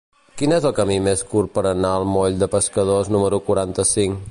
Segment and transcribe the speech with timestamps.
[0.41, 4.19] Quin és el camí més curt per anar al moll de Pescadors número quaranta-cinc?